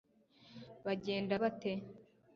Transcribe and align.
bagenda 0.85 1.33
bate 1.43 1.71